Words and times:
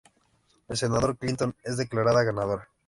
La 0.67 0.75
senadora 0.75 1.13
Clinton 1.13 1.55
es 1.63 1.77
declarada 1.77 2.23
ganadora. 2.23 2.67